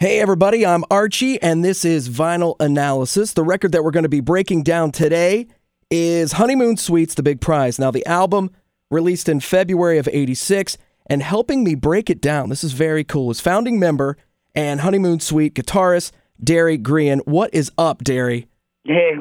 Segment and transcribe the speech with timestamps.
[0.00, 3.32] Hey, everybody, I'm Archie, and this is Vinyl Analysis.
[3.32, 5.48] The record that we're going to be breaking down today
[5.90, 7.80] is Honeymoon Suite's, The Big Prize.
[7.80, 8.50] Now, the album
[8.92, 13.32] released in February of 86, and helping me break it down, this is very cool,
[13.32, 14.16] is founding member
[14.54, 17.26] and Honeymoon Suite guitarist Derry Grehan.
[17.26, 18.46] What is up, Derry?
[18.84, 19.14] Hey,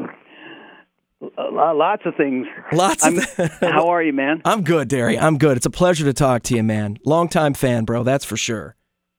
[1.51, 2.45] lots of things.
[2.71, 4.43] Lots of th- How are you, man?
[4.45, 5.17] I'm good, Derry.
[5.17, 5.57] I'm good.
[5.57, 6.99] It's a pleasure to talk to you, man.
[7.03, 8.75] Longtime fan, bro, that's for sure.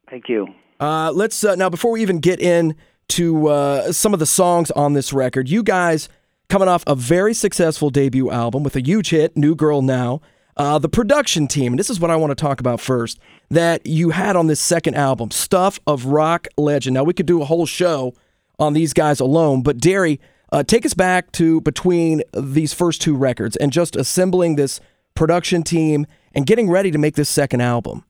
[0.08, 0.46] Thank you.
[0.80, 4.92] Uh, let's uh, now before we even get into uh, some of the songs on
[4.92, 6.08] this record, you guys
[6.48, 10.20] coming off a very successful debut album with a huge hit, "New Girl Now."
[10.56, 13.86] Uh, the production team, and this is what I want to talk about first, that
[13.86, 16.94] you had on this second album, Stuff of Rock Legend.
[16.94, 18.12] Now, we could do a whole show
[18.58, 23.14] on these guys alone, but Derry, uh, take us back to between these first two
[23.14, 24.80] records and just assembling this
[25.14, 28.04] production team and getting ready to make this second album.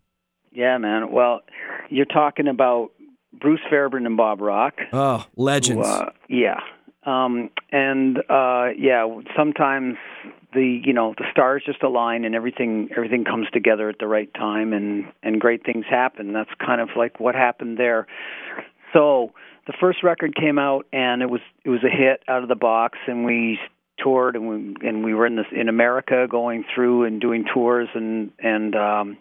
[0.51, 1.12] Yeah, man.
[1.12, 1.41] Well,
[1.88, 2.91] you're talking about
[3.33, 4.75] Bruce Fairbairn and Bob Rock.
[4.92, 5.86] Oh, legends.
[5.86, 6.61] Who, uh, yeah.
[7.05, 9.97] Um, and uh, yeah, sometimes
[10.53, 14.33] the you know the stars just align and everything everything comes together at the right
[14.34, 16.33] time and and great things happen.
[16.33, 18.06] That's kind of like what happened there.
[18.92, 19.33] So
[19.67, 22.56] the first record came out and it was it was a hit out of the
[22.56, 23.58] box and we
[24.02, 27.89] toured and we and we were in this in America going through and doing tours
[27.95, 29.19] and and um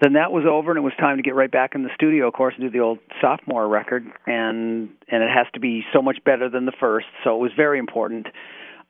[0.00, 2.28] then that was over and it was time to get right back in the studio
[2.28, 6.02] of course and do the old sophomore record and and it has to be so
[6.02, 8.26] much better than the first so it was very important.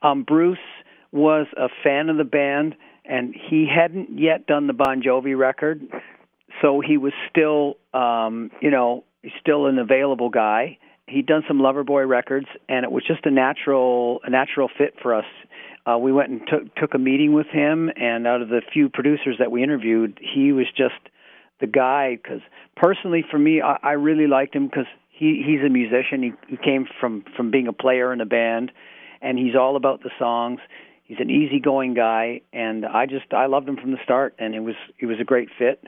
[0.02, 0.58] Um Bruce
[1.12, 5.82] was a fan of the band and he hadn't yet done the Bon Jovi record
[6.62, 9.04] so he was still um you know
[9.40, 10.78] still an available guy.
[11.06, 15.14] He'd done some Loverboy records and it was just a natural a natural fit for
[15.14, 15.26] us
[15.86, 18.88] uh, we went and took took a meeting with him, and out of the few
[18.88, 20.94] producers that we interviewed, he was just
[21.60, 22.18] the guy.
[22.22, 22.40] Because
[22.76, 26.22] personally, for me, I, I really liked him because he he's a musician.
[26.22, 28.72] He he came from from being a player in a band,
[29.22, 30.60] and he's all about the songs.
[31.04, 34.60] He's an easygoing guy, and I just I loved him from the start, and it
[34.60, 35.82] was it was a great fit.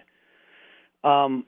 [1.04, 1.44] Um,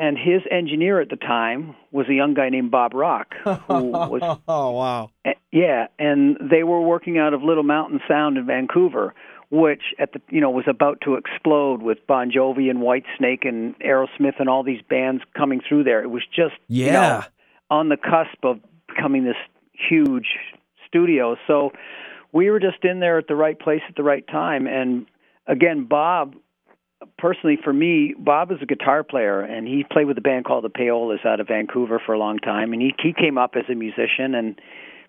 [0.00, 4.38] and his engineer at the time was a young guy named Bob Rock, who was
[4.48, 9.14] oh wow, eh, yeah, and they were working out of Little Mountain Sound in Vancouver,
[9.50, 13.78] which at the you know was about to explode with Bon Jovi and Whitesnake and
[13.80, 16.02] Aerosmith and all these bands coming through there.
[16.02, 17.24] It was just yeah you know,
[17.68, 18.58] on the cusp of
[18.88, 19.36] becoming this
[19.74, 20.28] huge
[20.88, 21.36] studio.
[21.46, 21.72] So
[22.32, 25.04] we were just in there at the right place at the right time, and
[25.46, 26.36] again, Bob
[27.18, 30.64] personally for me, Bob is a guitar player, and he played with a band called
[30.64, 33.64] the Payolas out of Vancouver for a long time, and he he came up as
[33.70, 34.60] a musician, and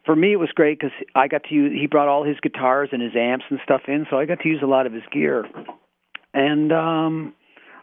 [0.05, 1.71] for me it was great because I got to use.
[1.79, 4.49] He brought all his guitars and his amps and stuff in, so I got to
[4.49, 5.45] use a lot of his gear,
[6.33, 7.33] and um,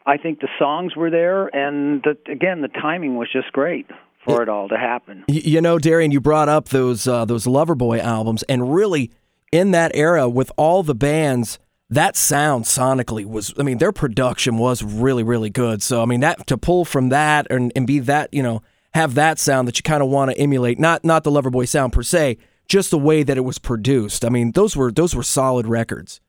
[0.06, 3.86] I think the songs were there, and the, again the timing was just great
[4.24, 5.24] for it all to happen.
[5.28, 9.10] You know, Darian, you brought up those uh, those Loverboy albums, and really
[9.52, 11.58] in that era with all the bands
[11.90, 15.82] that sound sonically was I mean their production was really really good.
[15.82, 18.62] So I mean that to pull from that and, and be that you know
[18.94, 21.92] have that sound that you kind of want to emulate not not the Loverboy sound
[21.92, 22.38] per se,
[22.68, 24.24] just the way that it was produced.
[24.24, 26.20] I mean those were those were solid records.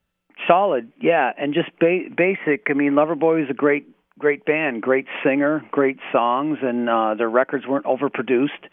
[0.48, 2.68] Solid, yeah, and just ba- basic.
[2.70, 3.86] I mean Loverboy was a great
[4.18, 8.68] great band, great singer, great songs, and uh, their records weren't overproduced.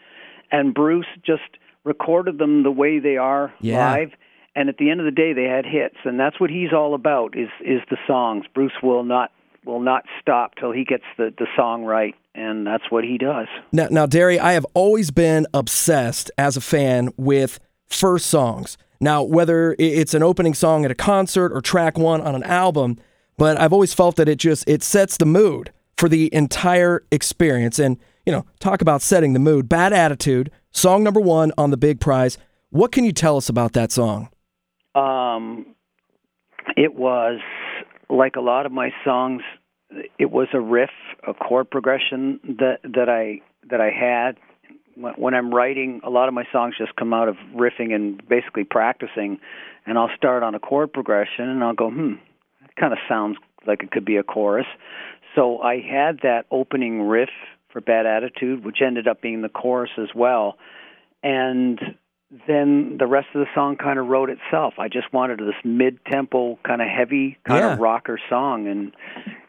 [0.51, 3.91] And Bruce just recorded them the way they are yeah.
[3.91, 4.11] live
[4.57, 5.97] and at the end of the day they had hits.
[6.03, 8.45] And that's what he's all about is is the songs.
[8.53, 9.31] Bruce will not
[9.65, 12.15] will not stop till he gets the the song right.
[12.33, 13.47] And that's what he does.
[13.71, 18.77] Now now Derry I have always been obsessed as a fan with first songs.
[18.99, 22.97] Now whether it's an opening song at a concert or track 1 on an album
[23.37, 27.77] but I've always felt that it just it sets the mood for the entire experience.
[27.77, 29.69] And you know talk about setting the mood.
[29.69, 32.39] Bad attitude song number 1 on the big prize.
[32.71, 34.29] What can you tell us about that song
[34.97, 35.65] um,
[36.75, 37.39] it was
[38.09, 39.41] like a lot of my songs.
[40.19, 40.89] It was a riff,
[41.25, 44.37] a chord progression that that I that I had
[45.17, 46.01] when I'm writing.
[46.03, 49.39] A lot of my songs just come out of riffing and basically practicing,
[49.85, 52.13] and I'll start on a chord progression and I'll go, hmm,
[52.61, 54.67] that kind of sounds like it could be a chorus.
[55.35, 57.29] So I had that opening riff
[57.69, 60.57] for Bad Attitude, which ended up being the chorus as well,
[61.21, 61.79] and
[62.47, 64.73] then the rest of the song kind of wrote itself.
[64.77, 67.73] I just wanted this mid-tempo, kind of heavy, kind yeah.
[67.73, 68.93] of rocker song, and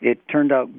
[0.00, 0.70] it turned out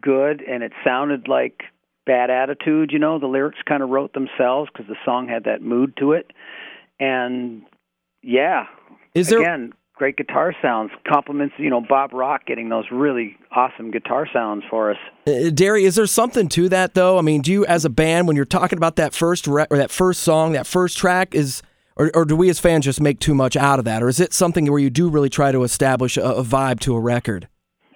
[0.00, 0.42] good.
[0.42, 1.64] And it sounded like
[2.06, 2.90] Bad Attitude.
[2.92, 6.12] You know, the lyrics kind of wrote themselves because the song had that mood to
[6.12, 6.32] it.
[7.00, 7.62] And
[8.22, 8.66] yeah,
[9.14, 10.90] is there again great guitar sounds.
[11.06, 14.96] Compliments, you know, Bob Rock getting those really awesome guitar sounds for us.
[15.26, 17.18] Uh, Derry, is there something to that though?
[17.18, 19.76] I mean, do you as a band when you're talking about that first re- or
[19.76, 21.62] that first song, that first track is
[21.96, 24.02] or, or do we as fans just make too much out of that?
[24.02, 26.94] Or is it something where you do really try to establish a, a vibe to
[26.94, 27.46] a record?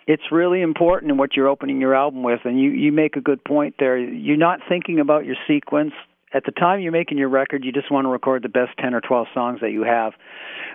[0.07, 3.23] It's really important in what you're opening your album with, and you, you make a
[3.23, 3.97] good point there.
[3.97, 5.95] You're not thinking about your sequence.
[6.35, 8.93] At the time you're making your record, you just want to record the best 10
[8.93, 10.13] or 12 songs that you have,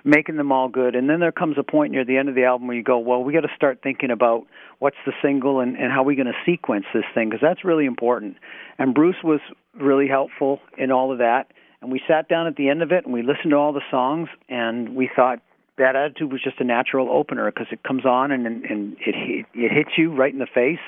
[0.04, 0.96] making them all good.
[0.96, 2.98] And then there comes a point near the end of the album where you go,
[2.98, 4.48] well, we got to start thinking about
[4.80, 7.66] what's the single and, and how are we going to sequence this thing, because that's
[7.66, 8.38] really important.
[8.78, 9.42] And Bruce was
[9.76, 11.52] really helpful in all of that
[11.82, 13.82] and we sat down at the end of it and we listened to all the
[13.90, 15.40] songs and we thought
[15.78, 19.72] that Attitude was just a natural opener because it comes on and and it it
[19.72, 20.80] hits you right in the face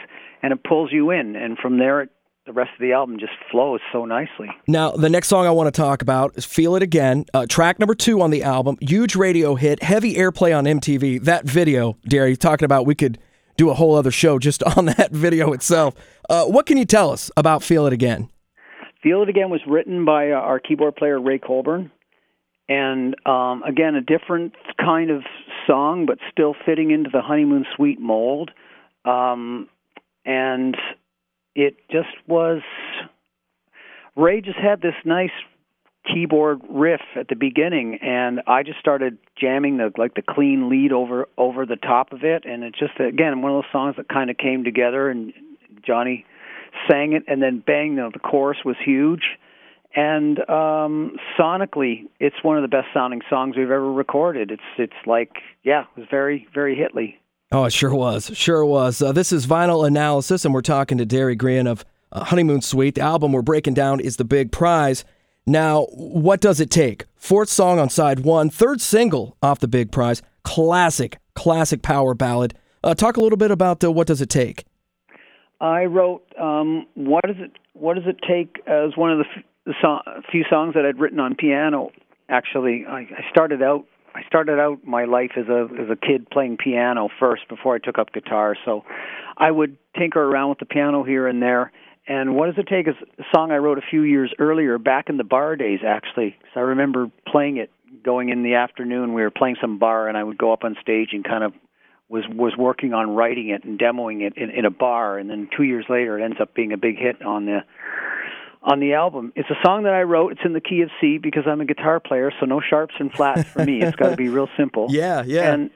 [0.44, 2.10] and it pulls you in and from there it,
[2.46, 4.50] the rest of the album just flows so nicely.
[4.68, 7.80] Now, the next song I want to talk about is Feel It Again, uh, track
[7.80, 8.78] number two on the album.
[8.82, 11.24] Huge radio hit, heavy airplay on MTV.
[11.24, 13.20] That video, Derry, talking about we could
[13.58, 15.94] do a whole other show just on that video itself.
[16.30, 18.30] Uh, what can you tell us about Feel It Again?
[19.04, 21.92] Feel It Again was written by uh, our keyboard player Ray Coburn,
[22.68, 25.24] and um, again a different kind of
[25.68, 28.50] song, but still fitting into the honeymoon suite mold.
[29.06, 29.68] Um,
[30.26, 30.78] and
[31.56, 32.62] it just was.
[34.16, 35.32] Ray just had this nice
[36.12, 40.92] keyboard riff at the beginning and I just started jamming the like the clean lead
[40.92, 44.10] over over the top of it and it's just again one of those songs that
[44.10, 45.32] kind of came together and
[45.86, 46.26] Johnny
[46.90, 49.24] sang it, and then bang, know, the chorus was huge.
[49.94, 54.50] And um, sonically, it's one of the best sounding songs we've ever recorded.
[54.52, 55.32] It's it's like
[55.64, 57.20] yeah, it was very very hitly.
[57.54, 59.02] Oh, it sure was, sure was.
[59.02, 61.84] Uh, this is Vinyl Analysis, and we're talking to Derry Grehan of
[62.14, 62.96] uh, Honeymoon Suite.
[62.96, 65.04] The album we're breaking down is the big prize.
[65.46, 67.06] Now, what does it take?
[67.18, 72.54] Fourth song on side one, third single off the big prize, classic, classic power ballad.
[72.86, 74.64] Uh, talk a little bit about uh, what does it take.
[75.60, 79.44] I wrote um, what does it what does it take as one of the, f-
[79.66, 81.92] the so- few songs that I'd written on piano.
[82.30, 86.30] Actually, I, I started out I started out my life as a as a kid
[86.30, 88.56] playing piano first before I took up guitar.
[88.66, 88.84] So
[89.38, 91.72] I would tinker around with the piano here and there.
[92.08, 95.08] And what does it take is a song I wrote a few years earlier, back
[95.08, 96.36] in the bar days, actually.
[96.54, 97.70] So I remember playing it
[98.04, 99.14] going in the afternoon.
[99.14, 101.54] We were playing some bar, and I would go up on stage and kind of
[102.10, 105.48] was was working on writing it and demoing it in, in a bar, and then
[105.56, 107.60] two years later, it ends up being a big hit on the
[108.62, 109.34] on the album.
[109.36, 110.34] It's a song that I wrote.
[110.34, 113.12] It's in the key of C because I'm a guitar player, so no sharps and
[113.12, 113.82] flats for me.
[113.82, 114.88] It's got to be real simple.
[114.92, 115.54] Yeah, yeah.
[115.54, 115.72] And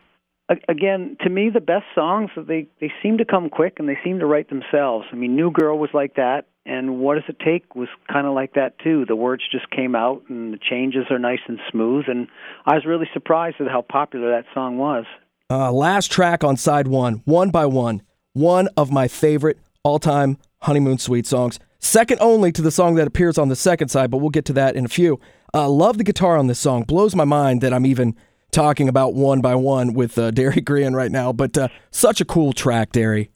[0.68, 4.20] again, to me, the best songs they they seem to come quick and they seem
[4.20, 5.06] to write themselves.
[5.12, 8.34] I mean, New Girl was like that, and What Does It Take was kind of
[8.34, 9.06] like that too.
[9.06, 12.06] The words just came out, and the changes are nice and smooth.
[12.08, 12.28] And
[12.66, 15.06] I was really surprised at how popular that song was.
[15.50, 18.02] Uh, last track on side one, one by one,
[18.34, 21.60] one of my favorite all time honeymoon suite songs.
[21.86, 24.54] Second only to the song that appears on the second side, but we'll get to
[24.54, 25.20] that in a few.
[25.54, 26.82] Uh, love the guitar on this song.
[26.82, 28.16] Blows my mind that I'm even
[28.50, 32.26] talking about one by one with uh, Derry Grehan right now, but uh, such a
[32.26, 33.30] cool track, Derry.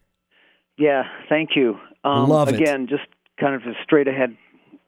[0.79, 1.77] Yeah, thank you.
[2.03, 2.55] Um, love it.
[2.55, 3.03] Again, just
[3.39, 4.35] kind of a straight ahead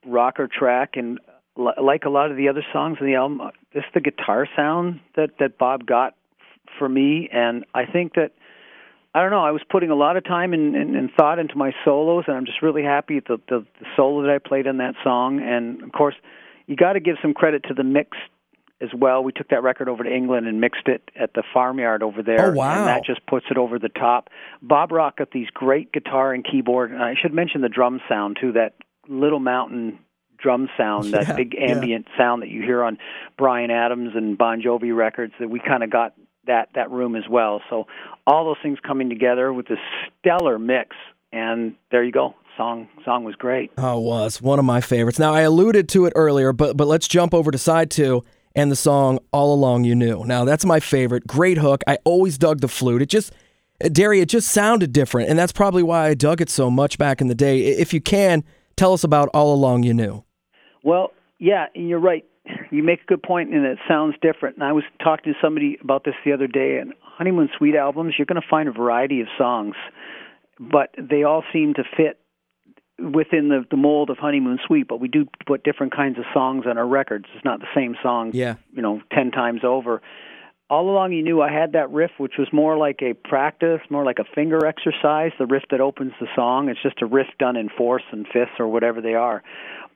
[0.07, 1.19] rocker track, and
[1.55, 5.01] like a lot of the other songs in the album, uh, just the guitar sound
[5.15, 6.15] that that Bob got
[6.79, 8.31] for me, and I think that
[9.13, 9.43] I don't know.
[9.43, 12.37] I was putting a lot of time and, and, and thought into my solos, and
[12.37, 15.41] I'm just really happy at the, the the solo that I played on that song.
[15.43, 16.15] And of course,
[16.67, 18.17] you got to give some credit to the mix
[18.81, 19.21] as well.
[19.23, 22.51] We took that record over to England and mixed it at the farmyard over there.
[22.51, 22.79] Oh wow!
[22.79, 24.29] And that just puts it over the top.
[24.61, 26.91] Bob Rock got these great guitar and keyboard.
[26.91, 28.53] And I should mention the drum sound too.
[28.53, 28.75] That
[29.09, 29.99] Little Mountain
[30.37, 32.17] drum sound, yeah, that big ambient yeah.
[32.17, 32.97] sound that you hear on
[33.37, 35.33] Bryan Adams and Bon Jovi records.
[35.39, 36.13] That we kind of got
[36.47, 37.61] that that room as well.
[37.69, 37.87] So
[38.27, 39.79] all those things coming together with this
[40.19, 40.95] stellar mix,
[41.31, 42.35] and there you go.
[42.57, 43.71] Song song was great.
[43.77, 45.19] Oh, it was one of my favorites.
[45.19, 48.23] Now I alluded to it earlier, but but let's jump over to side two
[48.55, 51.25] and the song "All Along You Knew." Now that's my favorite.
[51.25, 51.81] Great hook.
[51.87, 53.01] I always dug the flute.
[53.01, 53.33] It just
[53.91, 57.19] Derry, it just sounded different, and that's probably why I dug it so much back
[57.21, 57.61] in the day.
[57.61, 58.43] If you can,
[58.75, 60.23] tell us about "All Along You Knew."
[60.83, 62.25] Well, yeah, and you're right
[62.71, 64.55] you make a good point, and it sounds different.
[64.55, 66.77] And I was talking to somebody about this the other day.
[66.77, 69.75] And honeymoon suite albums, you're going to find a variety of songs,
[70.59, 72.17] but they all seem to fit
[72.97, 74.87] within the the mold of honeymoon suite.
[74.87, 77.25] But we do put different kinds of songs on our records.
[77.35, 78.55] It's not the same song, yeah.
[78.73, 80.01] you know, ten times over.
[80.71, 84.05] All along he knew I had that riff, which was more like a practice, more
[84.05, 85.33] like a finger exercise.
[85.37, 86.69] The riff that opens the song.
[86.69, 89.43] It's just a riff done in fourths and fifths or whatever they are.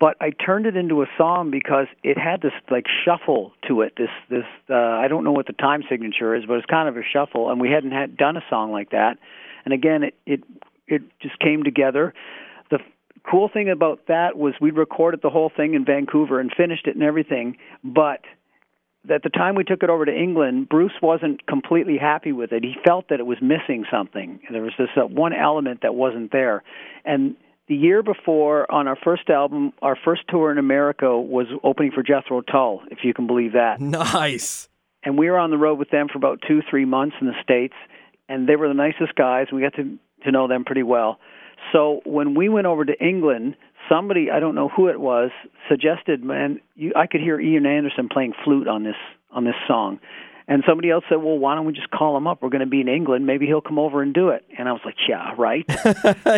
[0.01, 3.94] But I turned it into a song because it had this like shuffle to it.
[3.98, 6.98] This this uh, I don't know what the time signature is, but it's kind of
[6.98, 9.17] a shuffle, and we hadn't had done a song like that.
[9.63, 10.44] And again, it it
[10.88, 12.13] it just came together.
[12.70, 12.79] The
[13.32, 16.96] cool thing about that was we recorded the whole thing in Vancouver and finished it
[16.96, 18.20] and everything, but
[19.09, 22.63] at the time we took it over to England, Bruce wasn't completely happy with it.
[22.63, 24.39] He felt that it was missing something.
[24.51, 26.63] There was this uh, one element that wasn't there.
[27.03, 27.35] And
[27.67, 32.03] the year before, on our first album, our first tour in America was opening for
[32.03, 33.79] Jethro Tull, if you can believe that.
[33.81, 34.69] Nice.
[35.03, 37.33] And we were on the road with them for about two, three months in the
[37.43, 37.74] States,
[38.29, 39.47] and they were the nicest guys.
[39.51, 41.19] We got to, to know them pretty well.
[41.71, 43.55] So when we went over to England,
[43.89, 45.32] somebody I don't know who it was
[45.70, 48.96] suggested, man, you, I could hear Ian Anderson playing flute on this
[49.32, 50.00] on this song,
[50.48, 52.42] and somebody else said, well, why don't we just call him up?
[52.42, 53.25] We're going to be in England.
[53.25, 54.46] Maybe he'll come over and do it.
[54.58, 55.65] And I was like, yeah, right.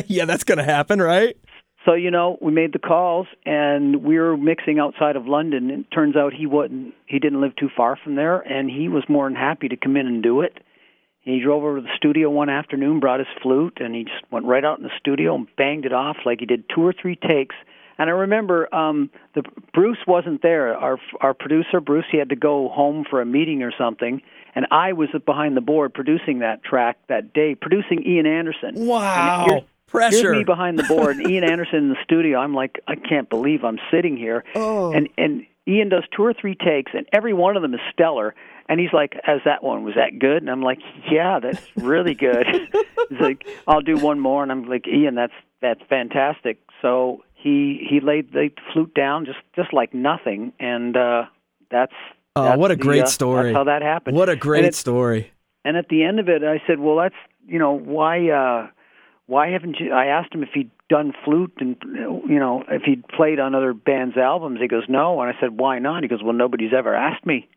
[0.08, 1.38] yeah, that's going to happen, right?
[1.86, 5.70] So you know, we made the calls, and we were mixing outside of London.
[5.70, 6.94] And it turns out he wasn't.
[7.06, 9.96] He didn't live too far from there, and he was more than happy to come
[9.96, 10.58] in and do it.
[11.28, 14.46] He drove over to the studio one afternoon, brought his flute, and he just went
[14.46, 17.16] right out in the studio and banged it off like he did two or three
[17.16, 17.56] takes.
[18.00, 19.44] And I remember um, the
[19.74, 20.76] Bruce wasn't there.
[20.76, 24.22] Our our producer Bruce, he had to go home for a meeting or something,
[24.56, 28.74] and I was behind the board producing that track that day, producing Ian Anderson.
[28.76, 29.46] Wow.
[29.48, 30.18] Here's, Pressure.
[30.18, 32.40] Here's me behind the board, and Ian Anderson in the studio.
[32.40, 34.44] I'm like, I can't believe I'm sitting here.
[34.54, 34.92] Oh.
[34.92, 38.34] And and Ian does two or three takes, and every one of them is stellar.
[38.70, 42.14] And he's like, "As that one was that good?" And I'm like, "Yeah, that's really
[42.14, 42.46] good."
[43.10, 47.86] he's like, "I'll do one more," and I'm like, "Ian, that's that's fantastic." So he
[47.90, 51.26] he laid the flute down just just like nothing, and uh,
[51.72, 51.94] that's
[52.36, 53.54] oh, that's what a the, great uh, story!
[53.54, 54.18] How that happened.
[54.18, 55.32] What a great it- story!
[55.64, 57.16] And at the end of it, I said, "Well, that's
[57.48, 58.68] you know why uh,
[59.28, 63.08] why haven't you?" I asked him if he'd done flute and you know if he'd
[63.08, 64.60] played on other bands' albums.
[64.62, 67.48] He goes, "No," and I said, "Why not?" He goes, "Well, nobody's ever asked me."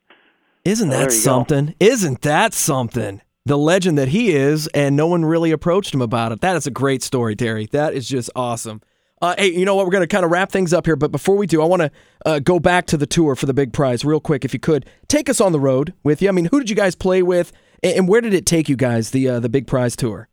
[0.64, 1.10] Isn't that you go.
[1.10, 1.74] something?
[1.80, 3.22] Isn't that something?
[3.46, 6.42] The legend that he is, and no one really approached him about it.
[6.42, 7.66] That is a great story, Derry.
[7.72, 8.82] That is just awesome.
[9.22, 9.86] Uh, hey, you know what?
[9.86, 11.82] We're going to kind of wrap things up here, but before we do, I want
[11.82, 11.90] to
[12.24, 14.86] uh, go back to the tour for the big prize real quick, if you could.
[15.08, 16.28] Take us on the road with you.
[16.28, 19.10] I mean, who did you guys play with, and, where did it take you guys,
[19.10, 20.28] the uh, the big prize tour?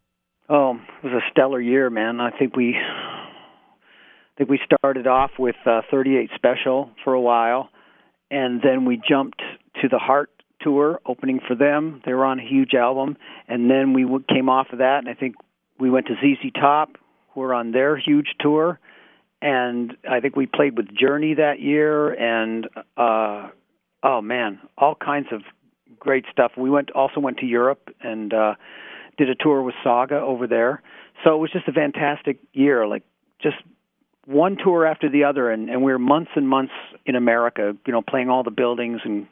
[0.49, 2.19] Oh, was a stellar year, man.
[2.19, 7.69] I think we I think we started off with uh, 38 Special for a while,
[8.29, 9.41] and then we jumped
[9.81, 10.29] to the Heart
[10.61, 12.01] tour, opening for them.
[12.05, 15.13] They were on a huge album, and then we came off of that, and I
[15.13, 15.35] think
[15.79, 16.97] we went to ZZ Top,
[17.33, 18.79] who were on their huge tour,
[19.41, 23.49] and I think we played with Journey that year, and uh,
[24.03, 25.41] oh man, all kinds of
[25.99, 26.51] great stuff.
[26.57, 28.55] We went also went to Europe and uh,
[29.17, 30.81] did a tour with Saga over there.
[31.23, 33.03] So it was just a fantastic year, like
[33.41, 33.57] just
[34.25, 36.73] one tour after the other, and, and we were months and months
[37.05, 39.27] in America, you know, playing all the buildings and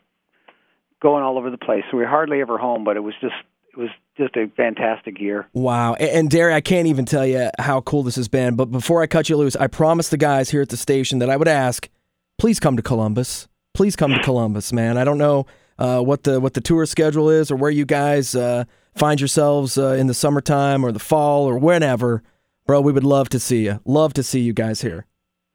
[1.01, 1.83] going all over the place.
[1.91, 3.35] So we were hardly ever home, but it was just
[3.71, 5.49] it was just a fantastic year.
[5.53, 5.95] Wow.
[5.95, 8.55] And, Derry, I can't even tell you how cool this has been.
[8.55, 11.29] But before I cut you loose, I promised the guys here at the station that
[11.29, 11.89] I would ask,
[12.37, 13.49] please come to Columbus.
[13.73, 14.97] Please come to Columbus, man.
[14.97, 15.45] I don't know
[15.77, 18.63] uh, what the what the tour schedule is or where you guys uh,
[18.95, 22.23] find yourselves uh, in the summertime or the fall or whenever.
[22.65, 23.79] Bro, we would love to see you.
[23.85, 25.05] Love to see you guys here.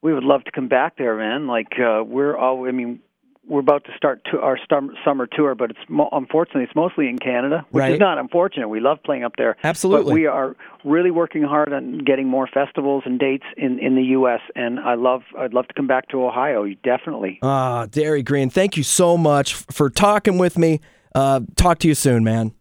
[0.03, 1.47] We would love to come back there, man.
[1.47, 3.01] Like uh, we're all, I mean,
[3.49, 4.57] we're about to start to our
[5.05, 7.93] summer tour, but it's mo- unfortunately it's mostly in Canada, which Right.
[7.95, 8.69] is not unfortunate.
[8.69, 9.57] We love playing up there.
[9.65, 10.13] Absolutely.
[10.13, 14.05] But we are really working hard on getting more festivals and dates in in the
[14.19, 14.41] U.S.
[14.55, 16.65] And I love I'd love to come back to Ohio.
[16.85, 17.41] Definitely.
[17.43, 20.81] Ah, Derry Grehan, thank you so much for talking with me.
[21.15, 22.53] Uh, talk to you soon, man.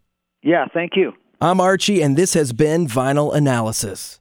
[0.41, 0.65] Yeah.
[0.73, 1.13] Thank you.
[1.41, 4.19] I'm Archie, and this has been Vinyl Analysis.